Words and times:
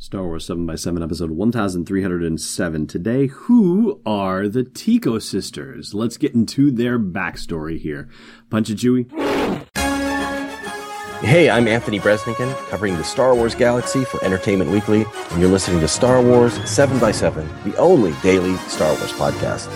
Star 0.00 0.22
Wars 0.22 0.46
7x7, 0.46 1.02
episode 1.02 1.32
1307. 1.32 2.86
Today, 2.86 3.26
who 3.26 4.00
are 4.06 4.46
the 4.46 4.62
Tico 4.62 5.18
sisters? 5.18 5.92
Let's 5.92 6.16
get 6.16 6.34
into 6.34 6.70
their 6.70 7.00
backstory 7.00 7.80
here. 7.80 8.08
Punch 8.48 8.70
it, 8.70 8.78
Chewie. 8.78 9.10
Hey, 11.20 11.50
I'm 11.50 11.66
Anthony 11.66 11.98
Breznican, 11.98 12.54
covering 12.68 12.96
the 12.96 13.02
Star 13.02 13.34
Wars 13.34 13.56
galaxy 13.56 14.04
for 14.04 14.24
Entertainment 14.24 14.70
Weekly, 14.70 15.04
and 15.32 15.40
you're 15.40 15.50
listening 15.50 15.80
to 15.80 15.88
Star 15.88 16.22
Wars 16.22 16.56
7x7, 16.60 17.64
the 17.64 17.76
only 17.76 18.12
daily 18.22 18.56
Star 18.68 18.94
Wars 18.98 19.12
podcast. 19.14 19.66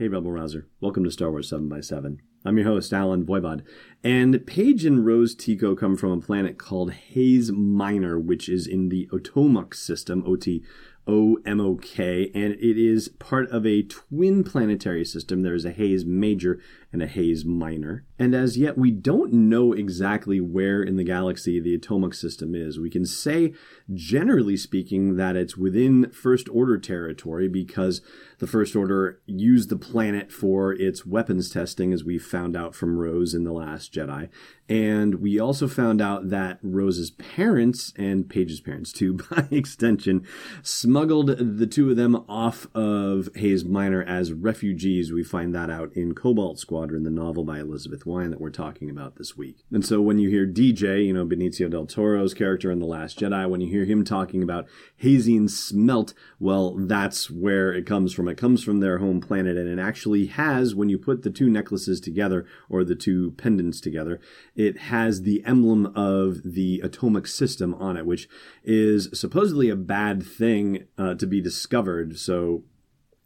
Hey, 0.00 0.08
Rebel 0.08 0.32
Rouser. 0.32 0.66
Welcome 0.80 1.04
to 1.04 1.10
Star 1.10 1.30
Wars 1.30 1.52
7x7. 1.52 2.20
I'm 2.42 2.56
your 2.56 2.66
host, 2.66 2.90
Allen 2.90 3.26
Voivod. 3.26 3.60
And 4.02 4.46
Paige 4.46 4.86
and 4.86 5.04
Rose 5.04 5.34
Tico 5.34 5.76
come 5.76 5.94
from 5.94 6.12
a 6.12 6.20
planet 6.22 6.56
called 6.56 6.94
Hays 6.94 7.52
Minor, 7.52 8.18
which 8.18 8.48
is 8.48 8.66
in 8.66 8.88
the 8.88 9.10
Otomok 9.12 9.74
system, 9.74 10.24
O 10.26 10.36
T 10.36 10.64
O 11.06 11.36
M 11.44 11.60
O 11.60 11.74
K, 11.74 12.30
and 12.34 12.54
it 12.54 12.78
is 12.78 13.10
part 13.18 13.50
of 13.50 13.66
a 13.66 13.82
twin 13.82 14.42
planetary 14.42 15.04
system. 15.04 15.42
There 15.42 15.54
is 15.54 15.66
a 15.66 15.70
Hays 15.70 16.06
Major 16.06 16.58
and 16.92 17.02
a 17.02 17.06
Hays 17.06 17.44
Minor. 17.44 18.04
And 18.18 18.34
as 18.34 18.58
yet, 18.58 18.76
we 18.76 18.90
don't 18.90 19.32
know 19.32 19.72
exactly 19.72 20.40
where 20.40 20.82
in 20.82 20.96
the 20.96 21.04
galaxy 21.04 21.60
the 21.60 21.78
Otomok 21.78 22.14
system 22.14 22.54
is. 22.54 22.78
We 22.78 22.90
can 22.90 23.06
say, 23.06 23.54
generally 23.94 24.56
speaking, 24.56 25.16
that 25.16 25.36
it's 25.36 25.56
within 25.56 26.10
First 26.10 26.48
Order 26.48 26.78
territory 26.78 27.48
because 27.48 28.02
the 28.38 28.46
First 28.46 28.74
Order 28.74 29.20
used 29.26 29.68
the 29.68 29.76
planet 29.76 30.32
for 30.32 30.72
its 30.72 31.06
weapons 31.06 31.48
testing, 31.48 31.92
as 31.92 32.04
we 32.04 32.18
found 32.18 32.56
out 32.56 32.74
from 32.74 32.98
Rose 32.98 33.34
in 33.34 33.44
The 33.44 33.52
Last 33.52 33.92
Jedi. 33.92 34.28
And 34.68 35.16
we 35.16 35.38
also 35.38 35.66
found 35.66 36.00
out 36.00 36.30
that 36.30 36.58
Rose's 36.62 37.10
parents, 37.10 37.92
and 37.96 38.28
Paige's 38.28 38.60
parents 38.60 38.92
too, 38.92 39.14
by 39.14 39.48
extension, 39.50 40.26
smuggled 40.62 41.58
the 41.58 41.66
two 41.66 41.90
of 41.90 41.96
them 41.96 42.24
off 42.28 42.66
of 42.74 43.28
Hays 43.34 43.64
Minor 43.64 44.02
as 44.02 44.32
refugees. 44.32 45.12
We 45.12 45.24
find 45.24 45.54
that 45.54 45.70
out 45.70 45.92
in 45.96 46.14
Cobalt 46.14 46.58
Squadron, 46.80 47.02
the 47.02 47.10
novel 47.10 47.44
by 47.44 47.60
Elizabeth 47.60 48.06
Wein 48.06 48.30
that 48.30 48.40
we're 48.40 48.48
talking 48.48 48.88
about 48.88 49.16
this 49.16 49.36
week. 49.36 49.58
And 49.70 49.84
so 49.84 50.00
when 50.00 50.18
you 50.18 50.30
hear 50.30 50.46
DJ, 50.46 51.04
you 51.04 51.12
know, 51.12 51.26
Benicio 51.26 51.70
del 51.70 51.84
Toro's 51.84 52.32
character 52.32 52.70
in 52.70 52.78
The 52.78 52.86
Last 52.86 53.18
Jedi, 53.18 53.46
when 53.50 53.60
you 53.60 53.70
hear 53.70 53.84
him 53.84 54.02
talking 54.02 54.42
about 54.42 54.66
Haysian 55.02 55.50
smelt, 55.50 56.14
well, 56.38 56.74
that's 56.74 57.30
where 57.30 57.70
it 57.70 57.84
comes 57.84 58.14
from. 58.14 58.28
It 58.28 58.38
comes 58.38 58.64
from 58.64 58.80
their 58.80 58.96
home 58.96 59.20
planet, 59.20 59.58
and 59.58 59.68
it 59.68 59.78
actually 59.78 60.24
has, 60.28 60.74
when 60.74 60.88
you 60.88 60.96
put 60.96 61.22
the 61.22 61.28
two 61.28 61.50
necklaces 61.50 62.00
together, 62.00 62.46
or 62.70 62.82
the 62.82 62.94
two 62.94 63.32
pendants 63.32 63.78
together, 63.78 64.18
it 64.56 64.78
has 64.78 65.20
the 65.20 65.44
emblem 65.44 65.92
of 65.94 66.40
the 66.46 66.80
Otomok 66.82 67.28
system 67.28 67.74
on 67.74 67.98
it, 67.98 68.06
which 68.06 68.26
is 68.64 69.10
supposedly 69.12 69.68
a 69.68 69.76
bad 69.76 70.22
thing 70.22 70.86
uh, 70.96 71.12
to 71.16 71.26
be 71.26 71.42
discovered. 71.42 72.18
So 72.18 72.62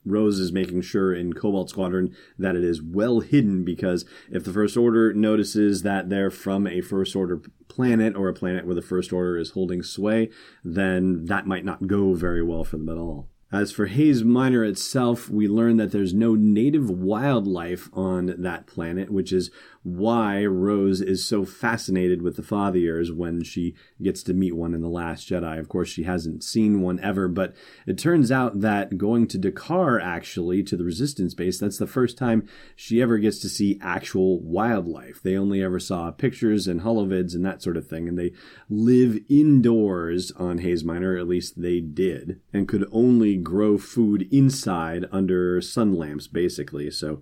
Rose 0.04 0.38
is 0.38 0.53
making 0.53 0.82
sure 0.82 1.15
in 1.15 1.32
Cobalt 1.32 1.70
Squadron 1.70 2.15
that 2.38 2.56
it 2.56 2.65
is 2.65 2.82
well 2.82 3.20
hidden 3.20 3.65
because 3.65 4.04
if 4.31 4.44
the 4.44 4.53
First 4.53 4.76
Order 4.76 5.12
notices 5.12 5.82
that 5.82 6.09
they're 6.09 6.31
from 6.31 6.66
a 6.66 6.81
First 6.81 7.16
Order 7.16 7.41
planet 7.69 8.15
or 8.15 8.28
a 8.28 8.34
planet 8.34 8.66
where 8.66 8.75
the 8.75 8.82
First 8.82 9.12
Order 9.12 9.38
is 9.38 9.50
holding 9.50 9.82
sway, 9.82 10.31
then 10.62 11.26
that 11.26 11.47
might 11.47 11.65
not 11.65 11.87
go 11.87 12.15
very 12.15 12.42
well 12.42 12.65
for 12.65 12.76
them 12.76 12.88
at 12.88 12.98
all. 12.98 13.28
As 13.54 13.70
for 13.70 13.87
Hays 13.87 14.25
Minor 14.25 14.65
itself, 14.65 15.31
we 15.31 15.47
learn 15.47 15.76
that 15.76 15.92
there's 15.92 16.12
no 16.12 16.34
native 16.34 16.91
wildlife 16.91 17.88
on 17.92 18.34
that 18.38 18.66
planet, 18.66 19.12
which 19.12 19.32
is 19.32 19.53
why 19.84 20.45
Rose 20.47 21.03
is 21.03 21.25
so 21.25 21.45
fascinated 21.45 22.22
with 22.22 22.37
the 22.37 22.43
Fathiers 22.43 23.15
when 23.15 23.45
she 23.45 23.75
gets 24.03 24.22
to 24.25 24.33
meet 24.33 24.56
one 24.56 24.72
in 24.72 24.81
The 24.81 24.89
Last 24.89 25.28
Jedi. 25.28 25.59
Of 25.59 25.69
course, 25.69 25.91
she 25.91 26.05
hasn't 26.05 26.43
seen 26.43 26.81
one 26.81 26.99
ever, 27.00 27.28
but 27.28 27.55
it 27.87 27.99
turns 27.99 28.33
out 28.33 28.61
that 28.62 28.97
going 28.97 29.27
to 29.28 29.39
D'Qar, 29.39 30.03
actually, 30.03 30.62
to 30.65 30.77
the 30.77 30.84
Resistance 30.84 31.34
base, 31.34 31.59
that's 31.59 31.77
the 31.77 31.87
first 31.87 32.17
time 32.17 32.49
she 32.75 33.03
ever 33.03 33.19
gets 33.19 33.39
to 33.41 33.49
see 33.50 33.78
actual 33.83 34.41
wildlife. 34.41 35.21
They 35.22 35.37
only 35.37 35.62
ever 35.62 35.78
saw 35.78 36.11
pictures 36.11 36.66
and 36.66 36.81
holovids 36.81 37.34
and 37.34 37.45
that 37.45 37.62
sort 37.62 37.77
of 37.77 37.87
thing, 37.87 38.09
and 38.09 38.19
they 38.19 38.33
live 38.71 39.19
indoors 39.28 40.33
on 40.33 40.59
Hays 40.59 40.83
Minor, 40.83 41.19
at 41.19 41.28
least 41.28 41.61
they 41.61 41.81
did, 41.81 42.41
and 42.55 42.66
could 42.66 42.89
only 42.91 43.37
grow 43.37 43.77
food 43.77 44.27
inside 44.33 45.05
under 45.12 45.61
sun 45.61 45.93
lamps, 45.93 46.27
basically. 46.27 46.91
So, 46.91 47.21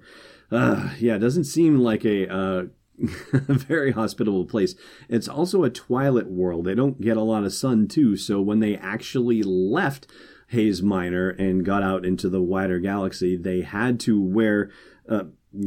uh, 0.52 0.90
yeah, 0.98 1.16
it 1.16 1.20
doesn't 1.20 1.44
seem 1.44 1.78
like 1.78 2.04
a 2.04 2.32
uh, 2.32 2.64
very 2.98 3.92
hospitable 3.92 4.44
place. 4.44 4.74
It's 5.08 5.28
also 5.28 5.64
a 5.64 5.70
twilight 5.70 6.28
world. 6.28 6.66
They 6.66 6.74
don't 6.74 7.00
get 7.00 7.16
a 7.16 7.22
lot 7.22 7.44
of 7.44 7.54
sun 7.54 7.88
too. 7.88 8.16
So 8.16 8.40
when 8.40 8.60
they 8.60 8.76
actually 8.76 9.42
left 9.42 10.06
Hays 10.48 10.82
Minor 10.82 11.30
and 11.30 11.64
got 11.64 11.82
out 11.82 12.04
into 12.04 12.28
the 12.28 12.42
wider 12.42 12.78
galaxy, 12.78 13.36
they 13.36 13.62
had 13.62 13.98
to 14.00 14.20
wear. 14.20 14.70
Uh, 15.08 15.24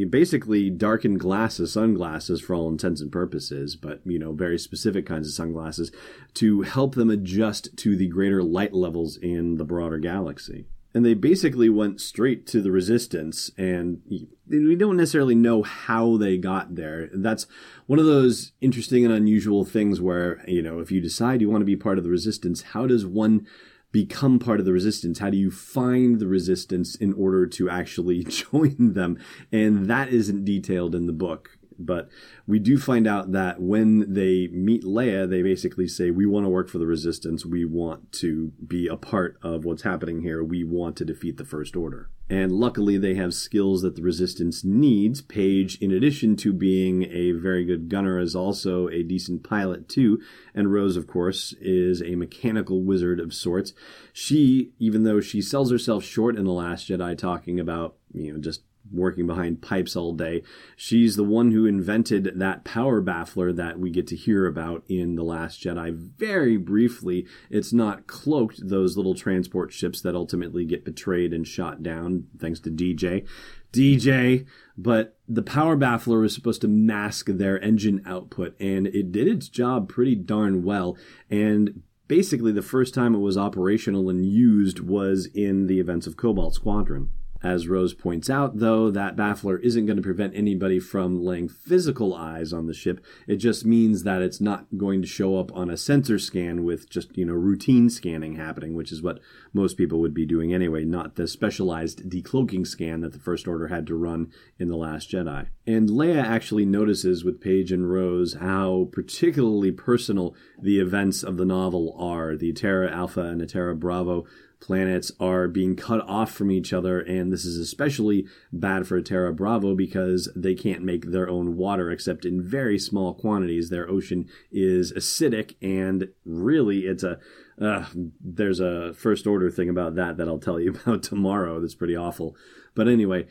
basically 0.10 0.72
darkened 0.72 1.20
glasses, 1.20 1.74
sunglasses 1.74 2.42
for 2.42 2.56
all 2.56 2.70
intents 2.70 3.02
and 3.02 3.12
purposes, 3.12 3.76
but 3.76 4.02
you 4.04 4.18
know, 4.18 4.32
very 4.32 4.58
specific 4.58 5.06
kinds 5.06 5.28
of 5.28 5.34
sunglasses 5.36 5.92
to 6.34 6.64
help 6.64 6.96
them 6.96 7.12
adjust 7.12 7.78
to 7.78 7.96
the 7.96 8.08
greater 8.08 8.42
light 8.42 8.74
levels 8.74 9.16
in 9.18 9.58
the 9.58 9.66
broader 9.66 10.00
galaxy 10.00 10.66
and 10.96 11.06
they 11.06 11.14
basically 11.14 11.68
went 11.68 12.00
straight 12.00 12.48
to 12.48 12.62
the 12.62 12.72
resistance 12.72 13.52
and 13.58 14.02
we 14.48 14.76
don't 14.76 14.96
necessarily 14.96 15.36
know 15.36 15.62
how 15.62 16.16
they 16.16 16.38
got 16.38 16.76
there. 16.76 17.10
That's 17.14 17.46
one 17.86 18.00
of 18.00 18.06
those 18.06 18.54
interesting 18.62 19.04
and 19.04 19.14
unusual 19.14 19.66
things 19.66 20.00
where 20.00 20.42
you 20.48 20.62
know 20.62 20.80
if 20.80 20.92
you 20.92 21.02
decide 21.02 21.42
you 21.42 21.50
want 21.50 21.62
to 21.62 21.66
be 21.66 21.76
part 21.76 21.98
of 21.98 22.06
the 22.06 22.10
resistance 22.10 22.62
how 22.62 22.88
does 22.88 23.06
one 23.06 23.46
become 23.92 24.40
part 24.40 24.60
of 24.60 24.66
the 24.66 24.74
resistance? 24.74 25.20
How 25.20 25.30
do 25.30 25.38
you 25.38 25.50
find 25.50 26.20
the 26.20 26.28
resistance 26.28 26.96
in 26.96 27.14
order 27.14 27.48
to 27.48 27.70
actually 27.70 28.24
join 28.52 28.76
them? 28.94 29.18
And 29.54 29.86
that 29.90 30.10
isn't 30.10 30.44
detailed 30.44 30.96
in 30.96 31.08
the 31.08 31.14
book 31.14 31.58
but 31.78 32.10
we 32.48 32.60
do 32.60 32.78
find 32.78 33.08
out 33.08 33.32
that 33.32 33.62
when 33.62 34.14
they 34.14 34.48
meet 34.48 34.84
Leia, 34.84 35.30
they 35.30 35.42
basically 35.42 35.88
say, 35.88 36.12
We 36.12 36.26
want 36.26 36.46
to 36.46 36.50
work 36.50 36.70
for 36.70 36.78
the 36.78 36.86
Resistance. 36.86 37.46
We 37.46 37.66
want 37.66 38.12
to 38.14 38.52
be 38.66 38.88
a 38.88 38.98
part 38.98 39.38
of 39.42 39.66
what's 39.66 39.84
happening 39.84 40.22
here. 40.22 40.44
We 40.44 40.64
want 40.64 40.96
to 40.98 41.06
defeat 41.06 41.38
the 41.38 41.46
First 41.46 41.76
Order. 41.76 42.10
And 42.28 42.52
luckily, 42.52 42.98
they 42.98 43.14
have 43.16 43.36
skills 43.36 43.84
that 43.84 43.96
the 43.96 44.02
Resistance 44.02 44.64
needs. 44.64 45.22
Paige, 45.22 45.78
in 45.80 45.92
addition 45.92 46.36
to 46.38 46.54
being 46.54 47.04
a 47.04 47.34
very 47.34 47.66
good 47.66 47.88
gunner, 47.88 48.18
is 48.18 48.36
also 48.36 48.88
a 48.88 49.04
decent 49.04 49.44
pilot, 49.44 49.88
too. 49.88 50.20
And 50.54 50.74
Rose, 50.74 50.98
of 50.98 51.06
course, 51.06 51.54
is 51.62 52.02
a 52.02 52.16
mechanical 52.16 52.82
wizard 52.82 53.20
of 53.20 53.34
sorts. 53.34 53.74
She, 54.12 54.72
even 54.80 55.04
though 55.04 55.22
she 55.22 55.40
sells 55.40 55.70
herself 55.70 56.04
short 56.04 56.36
in 56.36 56.46
The 56.46 56.52
Last 56.52 56.90
Jedi, 56.90 57.16
talking 57.16 57.60
about, 57.60 57.96
you 58.12 58.34
know, 58.34 58.40
just 58.40 58.64
working 58.92 59.28
behind 59.28 59.62
pipes 59.62 59.96
all 59.96 60.14
day. 60.14 60.44
She's 60.76 61.16
the 61.16 61.24
one 61.24 61.52
who 61.52 61.66
invented 61.66 62.40
that 62.40 62.64
power 62.64 63.02
baffler 63.02 63.54
that 63.54 63.80
we 63.80 63.90
get 63.90 64.08
to 64.08 64.16
hear 64.16 64.46
about 64.46 64.84
in 64.88 65.16
The 65.16 65.24
Last 65.24 65.62
Jedi 65.62 65.94
very 65.94 66.58
briefly. 66.58 67.26
It's 67.50 67.74
not 67.74 68.08
cloaked, 68.08 68.68
those 68.68 68.98
little 68.98 69.16
transport 69.16 69.74
ships 69.74 70.02
that 70.02 70.16
ultimately 70.16 70.66
get 70.66 70.86
betrayed 70.86 71.34
and 71.34 71.48
shot 71.48 71.84
down, 71.84 72.28
thanks 72.40 72.60
to 72.62 72.72
DJ. 72.72 73.28
DJ, 73.72 74.46
but 74.78 75.18
the 75.28 75.42
power 75.42 75.76
baffler 75.76 76.22
was 76.22 76.34
supposed 76.34 76.62
to 76.62 76.68
mask 76.68 77.28
their 77.28 77.62
engine 77.62 78.02
output, 78.06 78.56
and 78.60 78.88
it 78.88 79.12
did 79.12 79.28
its 79.28 79.50
job 79.50 79.90
pretty 79.90 80.16
darn 80.16 80.64
well. 80.64 80.98
And 81.30 81.82
basically, 82.08 82.54
the 82.54 82.62
first 82.62 82.94
time 82.94 83.14
it 83.14 83.20
was 83.20 83.38
operational 83.38 84.10
and 84.10 84.26
used 84.26 84.80
was 84.80 85.28
in 85.34 85.68
the 85.68 85.80
events 85.80 86.08
of 86.08 86.16
Cobalt 86.16 86.54
Squadron. 86.54 87.10
As 87.46 87.68
Rose 87.68 87.94
points 87.94 88.28
out, 88.28 88.58
though, 88.58 88.90
that 88.90 89.16
baffler 89.16 89.60
isn't 89.60 89.86
going 89.86 89.98
to 89.98 90.02
prevent 90.02 90.36
anybody 90.36 90.80
from 90.80 91.24
laying 91.24 91.48
physical 91.48 92.12
eyes 92.12 92.52
on 92.52 92.66
the 92.66 92.74
ship. 92.74 93.06
It 93.28 93.36
just 93.36 93.68
means 93.68 94.02
that 94.02 94.24
it's 94.24 94.42
not 94.42 94.66
going 94.76 95.04
to 95.04 95.08
show 95.08 95.38
up 95.38 95.56
on 95.56 95.70
a 95.70 95.78
sensor 95.78 96.18
scan 96.18 96.64
with 96.64 96.90
just, 96.90 97.16
you 97.16 97.24
know, 97.24 97.36
routine 97.36 97.92
scanning 97.92 98.34
happening, 98.34 98.74
which 98.74 98.92
is 98.92 99.04
what 99.04 99.20
most 99.54 99.78
people 99.78 100.00
would 100.00 100.16
be 100.16 100.26
doing 100.26 100.56
anyway, 100.56 100.86
not 100.86 101.18
the 101.18 101.28
specialized 101.28 102.10
decloaking 102.10 102.66
scan 102.66 103.02
that 103.02 103.14
the 103.14 103.20
First 103.20 103.48
Order 103.48 103.68
had 103.68 103.86
to 103.86 103.96
run 103.96 104.32
in 104.58 104.68
The 104.68 104.76
Last 104.76 105.12
Jedi. 105.12 105.46
And 105.68 105.88
Leia 105.88 106.24
actually 106.24 106.66
notices 106.66 107.24
with 107.24 107.42
Paige 107.42 107.72
and 107.72 107.92
Rose 107.92 108.34
how 108.42 108.90
particularly 108.92 109.72
personal 109.72 110.36
the 110.60 110.80
events 110.80 111.22
of 111.22 111.38
the 111.38 111.46
novel 111.46 111.96
are. 112.00 112.36
The 112.36 112.54
Terra 112.54 112.92
Alpha 112.92 113.22
and 113.22 113.40
the 113.40 113.46
Terra 113.46 113.76
Bravo 113.76 114.26
planets 114.66 115.12
are 115.20 115.48
being 115.48 115.76
cut 115.76 116.02
off 116.08 116.32
from 116.32 116.50
each 116.50 116.74
other, 116.74 117.00
and 117.00 117.32
this 117.32 117.46
is 117.46 117.58
especially 117.58 118.26
bad 118.52 118.88
for 118.88 119.00
Terra 119.00 119.32
Bravo 119.32 119.76
because 119.76 120.28
they 120.36 120.56
can't 120.56 120.84
make 120.84 121.12
their 121.12 121.30
own 121.30 121.56
water 121.56 121.92
except 121.92 122.26
in 122.26 122.42
very 122.42 122.80
small 122.80 123.14
quantities. 123.14 123.70
Their 123.70 123.88
ocean 123.90 124.28
is 124.52 124.92
acidic, 124.94 125.56
and 125.62 126.10
really, 126.26 126.88
it's 126.88 127.04
a 127.04 127.20
uh, 127.62 127.86
there's 128.20 128.60
a 128.60 128.94
first 128.96 129.28
order 129.28 129.50
thing 129.50 129.70
about 129.70 129.96
that 129.96 130.18
that 130.18 130.28
I'll 130.28 130.40
tell 130.40 130.60
you 130.60 130.72
about 130.86 131.04
tomorrow. 131.04 131.60
That's 131.60 131.76
pretty 131.76 131.96
awful. 131.96 132.36
But 132.74 132.88
anyway, 132.88 133.28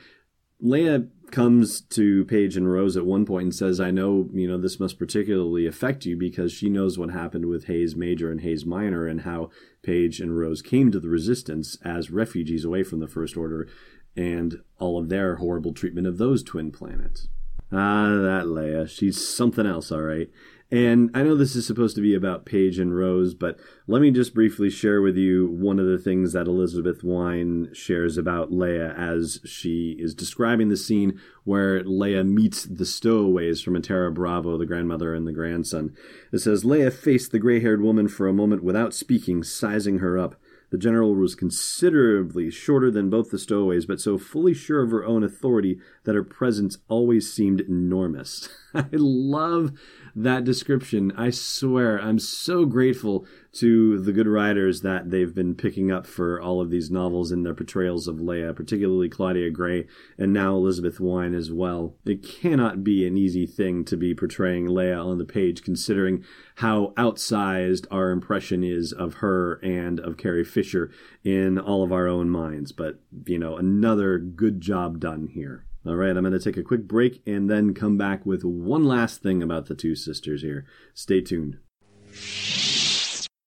Leia 0.65 1.09
comes 1.31 1.81
to 1.81 2.25
Paige 2.27 2.57
and 2.57 2.71
Rose 2.71 2.97
at 2.97 3.05
one 3.05 3.27
point 3.27 3.45
and 3.45 3.55
says, 3.55 3.81
I 3.81 3.91
know, 3.91 4.29
you 4.33 4.49
know, 4.49 4.57
this 4.57 4.79
must 4.81 4.99
particularly 4.99 5.67
affect 5.67 6.07
you 6.07 6.17
because 6.17 6.53
she 6.53 6.69
knows 6.69 6.97
what 6.97 7.11
happened 7.11 7.47
with 7.47 7.67
Hays 7.67 7.97
Major 7.97 8.31
and 8.31 8.41
Hays 8.41 8.65
Minor 8.65 9.07
and 9.07 9.23
how 9.23 9.51
Paige 9.83 10.21
and 10.21 10.39
Rose 10.39 10.63
came 10.63 10.91
to 10.93 11.01
the 11.01 11.09
resistance 11.09 11.77
as 11.85 12.11
refugees 12.11 12.65
away 12.65 12.83
from 12.83 13.01
the 13.01 13.09
First 13.09 13.37
Order 13.37 13.69
and 14.17 14.63
all 14.79 14.99
of 14.99 15.09
their 15.09 15.37
horrible 15.37 15.73
treatment 15.73 16.07
of 16.07 16.19
those 16.19 16.43
twin 16.43 16.71
planets. 16.71 17.29
Ah, 17.73 18.11
that 18.11 18.45
Leia. 18.47 18.89
She's 18.89 19.27
something 19.27 19.67
else, 19.67 19.91
all 19.91 20.03
right. 20.03 20.31
And 20.75 21.13
I 21.15 21.23
know 21.23 21.37
this 21.37 21.55
is 21.55 21.65
supposed 21.65 21.95
to 21.95 22.03
be 22.03 22.17
about 22.17 22.47
Paige 22.47 22.81
and 22.81 22.97
Rose, 22.97 23.33
but 23.33 23.61
let 23.87 24.03
me 24.03 24.11
just 24.11 24.35
briefly 24.35 24.69
share 24.69 25.01
with 25.01 25.17
you 25.17 25.47
one 25.47 25.79
of 25.79 25.87
the 25.87 25.99
things 25.99 26.33
that 26.33 26.49
Elizabeth 26.49 27.05
Wein 27.05 27.73
shares 27.73 28.19
about 28.19 28.51
Leia 28.51 28.93
as 28.99 29.39
she 29.45 29.95
is 30.01 30.17
describing 30.17 30.71
the 30.71 30.77
scene 30.77 31.21
where 31.45 31.85
Leia 31.85 32.27
meets 32.27 32.65
the 32.65 32.85
stowaways 32.85 33.63
from 33.63 33.75
Atterra 33.75 34.13
Bravo, 34.13 34.59
the 34.59 34.67
grandmother 34.67 35.15
and 35.15 35.29
the 35.29 35.33
grandson. 35.33 35.95
It 36.33 36.41
says 36.41 36.65
Leia 36.65 36.93
faced 36.93 37.31
the 37.31 37.39
gray 37.39 37.61
haired 37.61 37.81
woman 37.81 38.09
for 38.09 38.27
a 38.27 38.33
moment 38.33 38.65
without 38.65 38.95
speaking, 38.95 39.45
sizing 39.45 40.01
her 40.01 40.19
up. 40.19 40.35
The 40.75 40.79
general 40.79 41.15
was 41.15 41.37
considerably 41.37 42.51
shorter 42.51 42.91
than 42.91 43.09
both 43.09 43.31
the 43.31 43.39
stowaways, 43.39 43.87
but 43.87 44.01
so 44.01 44.19
fully 44.19 44.53
sure 44.53 44.83
of 44.83 44.91
her 44.91 45.05
own 45.05 45.23
authority 45.23 45.79
that 46.03 46.17
her 46.17 46.25
presence 46.25 46.79
always 46.89 47.33
seemed 47.33 47.61
enormous. 47.61 48.49
I 48.75 48.89
love 48.91 49.71
that 50.17 50.43
description. 50.43 51.13
I 51.17 51.31
swear, 51.31 52.01
I'm 52.01 52.19
so 52.19 52.65
grateful 52.65 53.25
to 53.55 54.01
the 54.01 54.13
good 54.13 54.27
writers 54.27 54.81
that 54.81 55.11
they've 55.11 55.35
been 55.35 55.55
picking 55.55 55.91
up 55.91 56.07
for 56.07 56.41
all 56.41 56.61
of 56.61 56.71
these 56.71 56.91
novels 56.91 57.31
in 57.31 57.43
their 57.43 57.55
portrayals 57.55 58.09
of 58.09 58.17
Leia, 58.17 58.55
particularly 58.55 59.09
Claudia 59.09 59.51
Gray 59.51 59.87
and 60.19 60.33
now 60.33 60.57
Elizabeth 60.57 60.99
Wein 60.99 61.35
as 61.35 61.53
well. 61.53 61.95
It 62.05 62.23
cannot 62.23 62.83
be 62.83 63.07
an 63.07 63.17
easy 63.17 63.47
thing 63.47 63.85
to 63.87 63.97
be 63.97 64.15
portraying 64.15 64.67
Leia 64.67 65.05
on 65.05 65.19
the 65.19 65.25
page, 65.25 65.63
considering 65.63 66.25
how 66.57 66.93
outsized 66.97 67.87
our 67.91 68.11
impression 68.11 68.65
is 68.65 68.93
of 68.93 69.15
her 69.15 69.55
and 69.63 70.01
of 70.01 70.17
Carrie 70.17 70.45
Fisher 70.45 70.91
in 71.23 71.59
all 71.59 71.83
of 71.83 71.93
our 71.93 72.09
own 72.09 72.31
minds. 72.31 72.73
But, 72.73 73.01
you 73.27 73.39
know, 73.39 73.57
another 73.57 74.19
good 74.19 74.61
job 74.61 74.99
done 74.99 75.29
here. 75.29 75.65
All 75.87 75.97
right, 75.97 76.17
I'm 76.17 76.23
going 76.23 76.33
to 76.33 76.41
take 76.41 76.57
a 76.57 76.63
quick 76.63 76.89
break 76.89 77.23
and 77.27 77.51
then 77.51 77.75
come 77.75 77.99
back 77.99 78.25
with 78.25 78.43
one 78.43 78.85
last 78.85 79.23
thing 79.23 79.43
about 79.43 79.67
the 79.67 79.75
two 79.75 79.95
sisters 79.95 80.41
here. 80.41 80.65
Stay 80.95 81.21
tuned. 81.21 81.59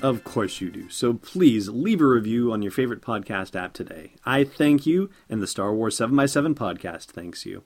Of 0.00 0.22
course 0.22 0.60
you 0.60 0.70
do. 0.70 0.88
So 0.88 1.14
please 1.14 1.68
leave 1.68 2.00
a 2.00 2.06
review 2.06 2.52
on 2.52 2.62
your 2.62 2.70
favorite 2.70 3.02
podcast 3.02 3.56
app 3.56 3.72
today. 3.72 4.12
I 4.24 4.44
thank 4.44 4.86
you, 4.86 5.10
and 5.28 5.42
the 5.42 5.46
Star 5.48 5.74
Wars 5.74 5.96
7x7 5.98 6.54
podcast 6.54 7.06
thanks 7.06 7.44
you. 7.44 7.64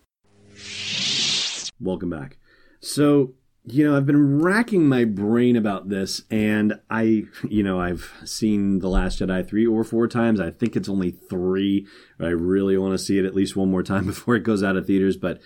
Welcome 1.78 2.08
back. 2.08 2.38
So, 2.80 3.34
you 3.64 3.84
know, 3.84 3.94
I've 3.94 4.06
been 4.06 4.40
racking 4.40 4.88
my 4.88 5.04
brain 5.04 5.56
about 5.56 5.90
this, 5.90 6.22
and 6.30 6.80
I, 6.88 7.24
you 7.46 7.62
know, 7.62 7.78
I've 7.78 8.10
seen 8.24 8.78
The 8.78 8.88
Last 8.88 9.20
Jedi 9.20 9.46
three 9.46 9.66
or 9.66 9.84
four 9.84 10.08
times. 10.08 10.40
I 10.40 10.50
think 10.50 10.74
it's 10.74 10.88
only 10.88 11.10
three. 11.10 11.86
I 12.18 12.28
really 12.28 12.78
want 12.78 12.92
to 12.92 12.98
see 12.98 13.18
it 13.18 13.26
at 13.26 13.34
least 13.34 13.56
one 13.56 13.70
more 13.70 13.82
time 13.82 14.06
before 14.06 14.36
it 14.36 14.42
goes 14.42 14.62
out 14.62 14.76
of 14.76 14.86
theaters. 14.86 15.18
But 15.18 15.38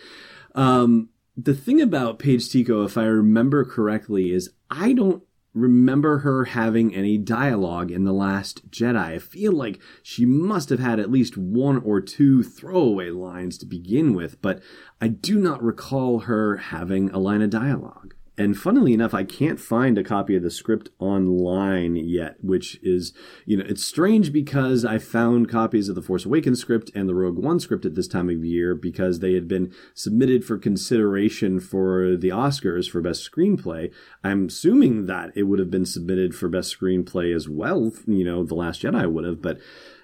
um, 0.55 1.09
the 1.37 1.55
thing 1.55 1.81
about 1.81 2.21
Paige 2.21 2.49
Tico, 2.49 2.85
if 2.85 2.97
I 2.97 3.05
remember 3.07 3.65
correctly, 3.65 4.31
is 4.31 4.51
I 4.71 4.93
don't 4.93 5.25
remember 5.57 6.19
her 6.19 6.45
having 6.45 6.95
any 6.95 7.17
dialogue 7.17 7.91
in 7.91 8.05
The 8.05 8.13
Last 8.13 8.71
Jedi. 8.71 8.97
I 8.97 9.19
feel 9.19 9.53
like 9.53 9.81
she 10.03 10.27
must 10.27 10.69
have 10.69 10.81
had 10.81 11.01
at 11.01 11.11
least 11.11 11.39
one 11.39 11.79
or 11.79 12.01
two 12.01 12.43
throwaway 12.43 13.09
lines 13.09 13.57
to 13.59 13.67
begin 13.67 14.15
with, 14.15 14.41
but 14.43 14.61
I 15.01 15.09
do 15.09 15.39
not 15.39 15.63
recall 15.63 16.21
her 16.21 16.59
having 16.59 17.11
a 17.11 17.19
line 17.19 17.41
of 17.41 17.49
dialogue. 17.51 18.15
And 18.39 18.57
funnily 18.57 18.93
enough, 18.93 19.15
I 19.15 19.25
can't 19.25 19.59
find 19.59 19.97
a 19.97 20.05
copy 20.05 20.37
of 20.37 20.43
the 20.43 20.51
script 20.51 20.91
online 20.99 21.97
yet, 21.97 22.37
which 22.43 22.79
is, 22.83 23.15
you 23.47 23.57
know, 23.57 23.65
it's 23.67 23.85
strange 23.85 24.31
because 24.31 24.85
I 24.85 24.99
found 24.99 25.49
copies 25.49 25.89
of 25.89 25.95
the 25.95 26.03
Force 26.03 26.27
Awakens 26.27 26.61
script 26.61 26.91
and 26.95 27.09
the 27.09 27.15
Rogue 27.15 27.39
One 27.39 27.61
script 27.61 27.87
at 27.87 27.95
this 27.95 28.09
time 28.09 28.29
of 28.29 28.45
year 28.45 28.75
because 28.75 29.21
they 29.21 29.33
had 29.33 29.49
been 29.49 29.73
submitted 29.95 30.45
for 30.45 30.59
consideration 30.59 31.61
for 31.61 32.15
the 32.15 32.29
Oscars 32.29 32.91
for 32.91 33.01
Best 33.01 33.31
Screenplay. 33.31 33.91
I'm 34.23 34.49
assuming 34.49 35.07
that 35.07 35.33
it 35.35 35.45
would 35.45 35.59
have 35.59 35.71
been 35.71 35.87
submitted 35.87 36.35
for 36.35 36.51
Best 36.51 36.79
Screenplay 36.79 37.35
as 37.35 37.49
well. 37.49 37.93
You 38.07 38.25
know, 38.25 38.45
The 38.45 38.55
Last 38.55 38.83
Jedi 38.83 39.11
would 39.11 39.25
have, 39.25 39.41
but, 39.41 39.61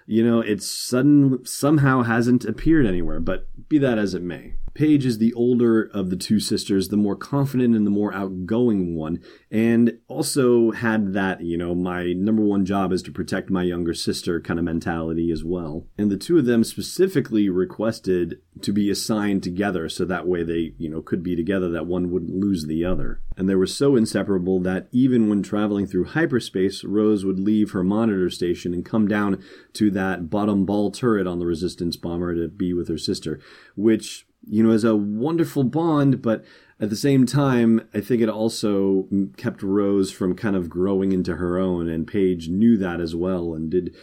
you 0.06 0.25
know, 0.25 0.40
it 0.40 0.62
sudden 0.62 1.44
somehow 1.44 2.02
hasn't 2.02 2.46
appeared 2.46 2.87
anywhere. 2.87 3.20
But 3.20 3.46
be 3.69 3.76
that 3.76 3.99
as 3.99 4.14
it 4.14 4.23
may. 4.23 4.55
Paige 4.74 5.04
is 5.04 5.19
the 5.19 5.34
older 5.34 5.82
of 5.82 6.08
the 6.08 6.16
two 6.16 6.40
sisters, 6.40 6.88
the 6.88 6.96
more 6.96 7.16
confident 7.16 7.76
and 7.76 7.86
the 7.86 7.90
more 7.90 8.14
outgoing 8.14 8.96
one, 8.96 9.20
and 9.50 9.98
also 10.08 10.70
had 10.70 11.12
that, 11.12 11.42
you 11.42 11.58
know, 11.58 11.75
my 11.75 12.12
number 12.14 12.42
one 12.42 12.64
job 12.64 12.92
is 12.92 13.02
to 13.02 13.12
protect 13.12 13.50
my 13.50 13.62
younger 13.62 13.92
sister 13.92 14.40
kind 14.40 14.58
of 14.58 14.64
mentality 14.64 15.30
as 15.30 15.44
well. 15.44 15.87
And 15.99 16.11
the 16.11 16.16
two 16.16 16.38
of 16.38 16.47
them 16.47 16.64
specifically 16.64 17.49
requested 17.49 18.40
to 18.62 18.73
be 18.73 18.90
assigned 18.90 19.42
together 19.42 19.88
so 19.88 20.04
that 20.06 20.26
way 20.26 20.42
they, 20.42 20.75
you 20.78 20.88
know, 20.88 21.02
could 21.02 21.23
be 21.23 21.37
together, 21.37 21.70
that 21.70 21.87
one 21.87 22.11
wouldn't 22.11 22.35
lose 22.35 22.64
the 22.64 22.85
other. 22.85 23.20
And 23.37 23.49
they 23.49 23.54
were 23.54 23.66
so 23.66 23.97
inseparable 23.97 24.61
that 24.61 24.88
even 24.90 25.28
when 25.28 25.42
traveling 25.42 25.87
through 25.87 26.04
hyperspace, 26.04 26.85
Rose 26.85 27.25
would 27.25 27.38
leave 27.38 27.73
her 27.73 27.85
monitor 27.85 28.30
station 28.30 28.73
and 28.73 28.85
come 28.85 29.06
down 29.06 29.42
to 29.75 29.90
that 29.90 30.30
bottom 30.30 30.64
ball 30.64 30.90
turret 30.90 31.26
on 31.26 31.38
the 31.38 31.47
Resistance 31.47 31.97
bomber 31.97 32.35
to 32.35 32.49
be 32.49 32.73
with 32.73 32.88
her 32.88 32.99
sister, 32.99 33.40
which 33.75 34.26
you 34.49 34.62
know, 34.62 34.70
as 34.70 34.84
a 34.84 34.96
wonderful 34.96 35.64
bond, 35.64 36.22
but 36.22 36.44
at 36.80 36.90
the 36.90 36.96
same 36.96 37.26
time, 37.26 37.88
I 37.94 38.00
think 38.00 38.22
it 38.22 38.28
also 38.28 39.06
kept 39.37 39.62
Rose 39.62 40.11
from 40.11 40.34
kind 40.34 40.56
of 40.56 40.68
growing 40.68 41.12
into 41.12 41.37
her 41.37 41.58
own, 41.58 41.88
and 41.88 42.06
Paige 42.06 42.49
knew 42.49 42.76
that 42.76 43.00
as 43.00 43.14
well 43.14 43.54
and 43.54 43.70
did 43.70 43.94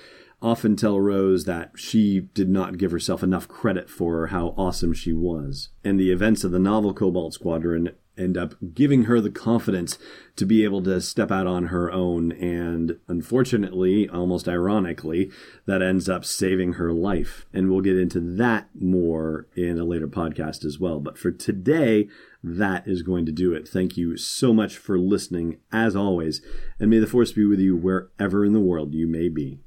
often 0.42 0.76
tell 0.76 1.00
Rose 1.00 1.44
that 1.46 1.72
she 1.76 2.22
did 2.22 2.50
not 2.50 2.78
give 2.78 2.92
herself 2.92 3.22
enough 3.22 3.48
credit 3.48 3.90
for 3.90 4.28
how 4.28 4.54
awesome 4.58 4.94
she 4.94 5.12
was. 5.12 5.70
And 5.84 6.00
the 6.00 6.12
events 6.12 6.44
of 6.44 6.52
the 6.52 6.60
novel 6.60 6.94
Cobalt 6.94 7.34
Squadron 7.34 7.92
end 8.20 8.38
up 8.38 8.56
giving 8.74 9.04
her 9.04 9.22
the 9.22 9.32
confidence 9.32 9.98
to 10.36 10.46
be 10.46 10.64
able 10.64 10.84
to 10.84 11.02
step 11.02 11.32
out 11.32 11.48
on 11.48 11.68
her 11.68 11.92
own. 11.92 12.32
And 12.34 13.00
unfortunately, 13.08 14.08
almost 14.10 14.48
ironically, 14.48 15.32
that 15.66 15.82
ends 15.82 16.08
up 16.10 16.26
saving 16.26 16.74
her 16.74 16.92
life. 16.92 17.46
And 17.54 17.70
we'll 17.70 17.82
get 17.82 17.98
into 17.98 18.20
that 18.38 18.70
more 18.80 19.48
in 19.56 19.80
a 19.80 19.86
later 19.86 20.08
podcast 20.08 20.66
as 20.66 20.80
well. 20.80 21.00
But 21.00 21.18
for 21.18 21.32
today, 21.32 22.08
that 22.44 22.88
is 22.88 23.02
going 23.02 23.26
to 23.26 23.32
do 23.32 23.54
it. 23.54 23.68
Thank 23.68 23.98
you 23.98 24.18
so 24.18 24.54
much 24.54 24.78
for 24.78 25.00
listening, 25.00 25.58
as 25.72 25.96
always. 25.96 26.42
And 26.80 26.90
may 26.90 27.00
the 27.00 27.08
force 27.08 27.32
be 27.32 27.46
with 27.46 27.60
you 27.60 27.76
wherever 27.76 28.46
in 28.46 28.54
the 28.54 28.60
world 28.60 28.94
you 28.94 29.08
may 29.08 29.30
be. 29.30 29.60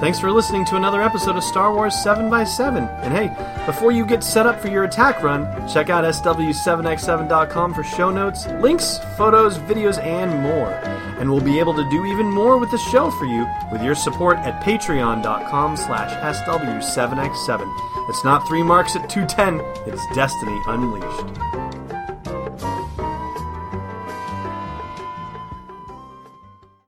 Thanks 0.00 0.20
for 0.20 0.30
listening 0.30 0.64
to 0.66 0.76
another 0.76 1.02
episode 1.02 1.34
of 1.34 1.42
Star 1.42 1.74
Wars 1.74 1.92
7x7. 1.92 2.88
And 3.02 3.12
hey, 3.12 3.66
before 3.66 3.90
you 3.90 4.06
get 4.06 4.22
set 4.22 4.46
up 4.46 4.60
for 4.60 4.68
your 4.68 4.84
attack 4.84 5.24
run, 5.24 5.44
check 5.68 5.90
out 5.90 6.04
SW7x7.com 6.04 7.74
for 7.74 7.82
show 7.82 8.08
notes, 8.08 8.46
links, 8.60 9.00
photos, 9.16 9.58
videos, 9.58 9.98
and 9.98 10.40
more. 10.40 10.70
And 11.18 11.28
we'll 11.28 11.40
be 11.40 11.58
able 11.58 11.74
to 11.74 11.90
do 11.90 12.04
even 12.06 12.26
more 12.26 12.58
with 12.58 12.70
the 12.70 12.78
show 12.78 13.10
for 13.10 13.24
you 13.24 13.44
with 13.72 13.82
your 13.82 13.96
support 13.96 14.38
at 14.38 14.62
patreon.com 14.62 15.76
slash 15.76 16.36
SW7x7. 16.46 18.08
It's 18.08 18.24
not 18.24 18.46
three 18.46 18.62
marks 18.62 18.94
at 18.94 19.10
210, 19.10 19.60
it's 19.92 20.06
Destiny 20.14 20.60
Unleashed. 20.68 21.67